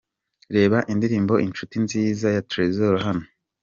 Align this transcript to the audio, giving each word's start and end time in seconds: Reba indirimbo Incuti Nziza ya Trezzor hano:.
Reba 0.55 0.77
indirimbo 0.93 1.33
Incuti 1.45 1.75
Nziza 1.85 2.27
ya 2.35 2.41
Trezzor 2.49 2.95
hano:. 3.05 3.25